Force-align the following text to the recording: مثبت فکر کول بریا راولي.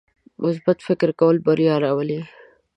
مثبت 0.43 0.77
فکر 0.87 1.09
کول 1.19 1.35
بریا 1.45 1.75
راولي. 1.83 2.19